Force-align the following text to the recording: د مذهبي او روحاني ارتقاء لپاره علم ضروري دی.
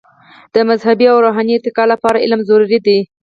د 0.53 0.55
مذهبي 0.69 1.05
او 1.11 1.17
روحاني 1.25 1.51
ارتقاء 1.55 1.87
لپاره 1.93 2.21
علم 2.23 2.41
ضروري 2.49 2.79
دی. 2.87 2.99